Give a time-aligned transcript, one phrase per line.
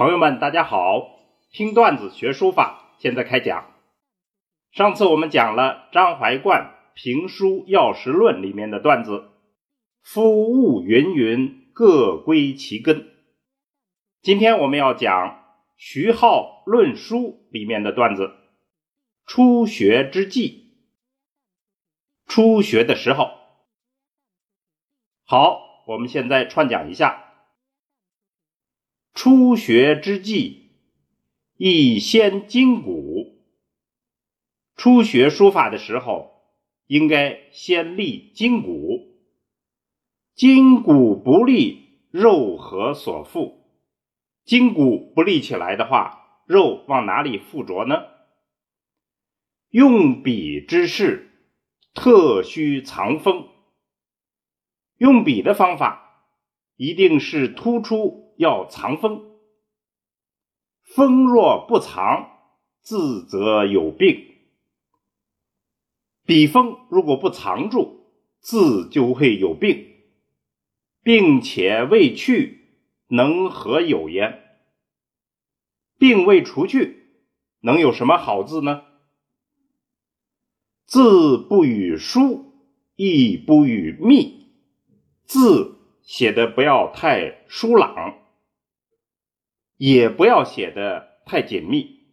[0.00, 1.18] 朋友们，大家好！
[1.52, 3.70] 听段子学书法，现在开讲。
[4.72, 9.28] 上次我们讲了张怀灌《评书要识论》里面的段子
[10.00, 13.10] “夫物芸芸，各归其根”。
[14.24, 15.44] 今天我们要讲
[15.76, 17.18] 徐浩《论书》
[17.52, 18.32] 里面的段子
[19.28, 20.78] “初学之际”。
[22.26, 23.32] 初学的时候，
[25.26, 27.26] 好，我们现在串讲一下。
[29.12, 30.70] 初学之际，
[31.56, 33.44] 宜先筋骨。
[34.76, 36.30] 初学书法的时候，
[36.86, 39.18] 应该先立筋骨。
[40.34, 43.66] 筋骨不立，肉何所附？
[44.44, 48.06] 筋骨不立起来的话，肉往哪里附着呢？
[49.70, 51.30] 用笔之事，
[51.92, 53.48] 特须藏锋。
[54.96, 56.26] 用笔的方法，
[56.76, 58.29] 一定是突出。
[58.40, 59.36] 要藏锋，
[60.80, 62.38] 锋若不藏，
[62.80, 64.34] 字则有病。
[66.24, 69.86] 笔锋如果不藏住，字就会有病，
[71.02, 74.40] 并且未去，能何有焉？
[75.98, 77.18] 病未除去，
[77.60, 78.84] 能有什么好字呢？
[80.86, 82.54] 字不与疏，
[82.96, 84.46] 亦不与密，
[85.24, 88.16] 字写的不要太疏朗。
[89.80, 92.04] 也不要写的太紧密，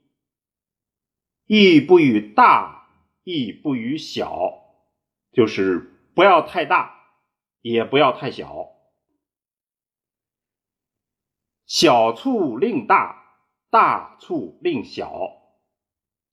[1.47, 2.87] 亦不与大，
[3.25, 4.53] 亦不与小，
[5.33, 6.97] 就是不要太大，
[7.59, 8.69] 也不要太小。
[11.65, 13.35] 小处令大，
[13.69, 15.33] 大处令小。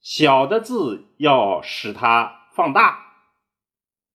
[0.00, 3.26] 小的字要使它放大，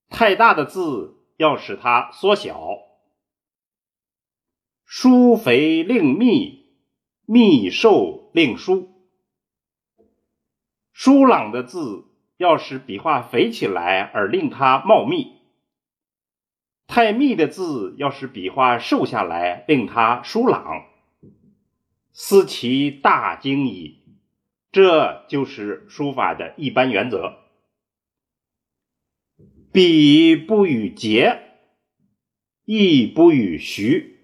[0.08, 2.78] 太大的字要使它缩小。
[4.86, 6.59] 疏肥令密。
[7.32, 8.90] 密瘦令疏，
[10.92, 12.06] 疏朗的字
[12.38, 15.36] 要使笔画肥起来而令它茂密；
[16.88, 20.88] 太密的字要使笔画瘦下来令它疏朗。
[22.14, 24.00] 思其大精矣，
[24.72, 27.38] 这就是书法的一般原则。
[29.72, 31.44] 笔不与节，
[32.66, 34.19] 亦不与徐。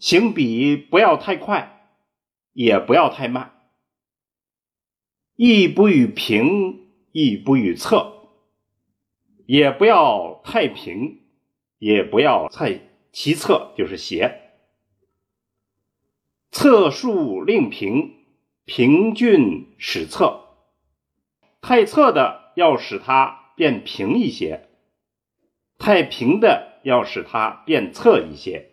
[0.00, 1.92] 行笔不要太快，
[2.54, 3.52] 也不要太慢，
[5.36, 8.30] 亦不与平，亦不与侧，
[9.44, 11.20] 也不要太平，
[11.78, 12.80] 也不要太
[13.12, 14.40] 其侧，就是斜。
[16.50, 18.24] 侧竖令平，
[18.64, 20.46] 平峻使侧。
[21.60, 24.66] 太侧的要使它变平一些，
[25.76, 28.69] 太平的要使它变侧一些。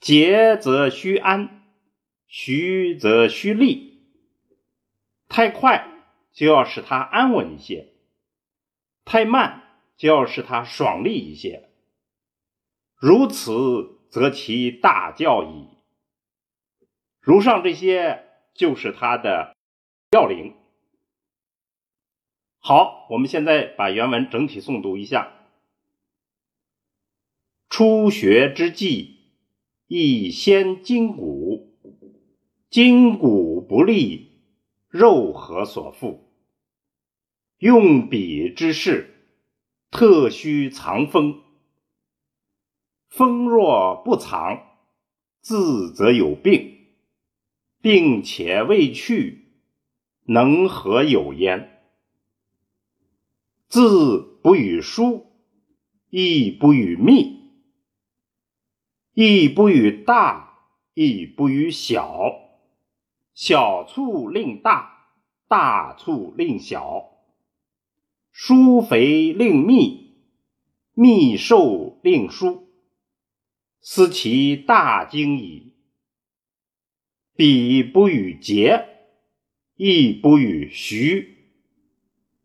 [0.00, 1.62] 节则须安，
[2.26, 4.00] 徐则须立。
[5.28, 5.86] 太快
[6.32, 7.92] 就要使它安稳一些，
[9.04, 11.68] 太慢就要使它爽利一些。
[12.96, 15.68] 如此，则其大教矣。
[17.20, 18.24] 如上这些，
[18.54, 19.54] 就是它的
[20.12, 20.56] 要领。
[22.58, 25.30] 好，我们现在把原文整体诵读一下：
[27.68, 29.19] 初学之际。
[29.92, 31.74] 宜先筋骨，
[32.70, 34.28] 筋骨不利，
[34.88, 36.30] 肉何所附？
[37.58, 39.12] 用笔之事，
[39.90, 41.42] 特须藏锋。
[43.08, 44.62] 锋若不藏，
[45.40, 46.86] 字则有病，
[47.82, 49.48] 并且未去，
[50.22, 51.82] 能何有焉？
[53.66, 55.26] 字不与疏，
[56.10, 57.39] 亦不与密。
[59.12, 60.58] 亦不与大，
[60.94, 62.32] 亦不与小，
[63.34, 65.08] 小处令大，
[65.48, 67.10] 大处令小。
[68.30, 70.14] 疏肥令密，
[70.94, 72.68] 密瘦令疏。
[73.80, 75.74] 思其大精矣。
[77.34, 78.86] 彼不与节，
[79.74, 81.48] 亦不与徐，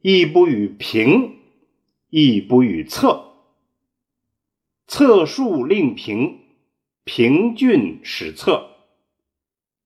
[0.01, 1.37] 亦不与平，
[2.09, 3.33] 亦不与侧。
[4.87, 6.44] 侧数令平。
[7.05, 8.77] 平郡史册，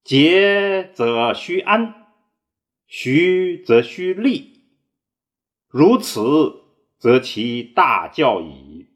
[0.06, 2.08] 节则须安，
[2.88, 4.64] 徐则须立。
[5.68, 6.64] 如此，
[6.98, 8.88] 则其大教矣。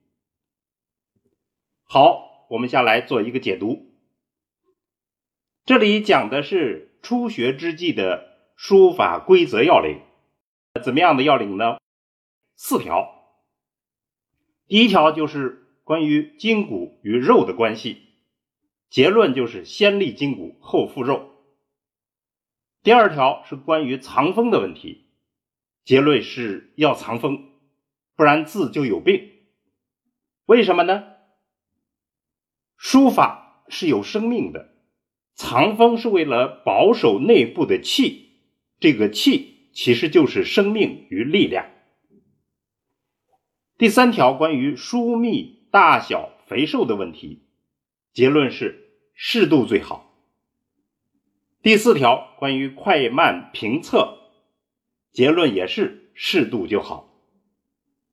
[1.83, 3.91] 好，我们下来做一个解读。
[5.65, 9.99] 这里讲的是初学之际的书法规则要领。
[10.81, 11.77] 怎么样的要领呢？
[12.55, 13.35] 四条。
[14.67, 18.01] 第一条就是关于筋骨与肉的关系。
[18.93, 21.31] 结论就是先立筋骨后复肉。
[22.83, 25.07] 第二条是关于藏锋的问题，
[25.83, 27.49] 结论是要藏锋，
[28.15, 29.31] 不然字就有病。
[30.45, 31.05] 为什么呢？
[32.77, 34.75] 书法是有生命的，
[35.33, 38.43] 藏锋是为了保守内部的气，
[38.79, 41.65] 这个气其实就是生命与力量。
[43.79, 47.47] 第三条关于疏密、大小、肥瘦的问题，
[48.13, 48.81] 结论是
[49.13, 50.13] 适度最好。
[51.62, 54.18] 第四条关于快慢评测，
[55.12, 57.10] 结论也是适度就好。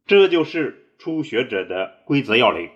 [0.06, 2.70] 这就是初学者的规则要领。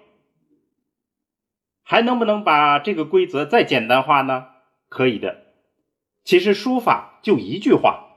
[1.82, 4.47] 还能不能把这个规则再简单化呢？
[4.88, 5.44] 可以的。
[6.25, 8.17] 其实书法就一句话：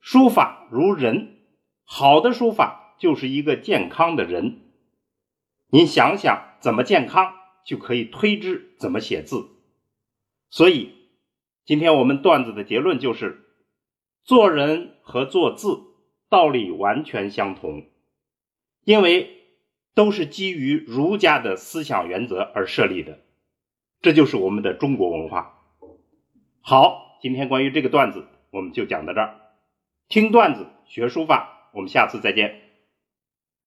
[0.00, 1.38] 书法如人，
[1.84, 2.84] 好的书法。
[2.98, 4.72] 就是一个健康的人，
[5.68, 7.34] 您想想怎么健康，
[7.66, 9.48] 就可以推知怎么写字。
[10.48, 10.92] 所以，
[11.66, 13.44] 今天我们段子的结论就是：
[14.22, 15.82] 做人和做字
[16.30, 17.86] 道理完全相同，
[18.84, 19.42] 因为
[19.94, 23.18] 都是基于儒家的思想原则而设立的。
[24.00, 25.64] 这就是我们的中国文化。
[26.60, 29.40] 好，今天关于这个段子我们就讲到这儿。
[30.08, 32.65] 听段子学书法，我们下次再见。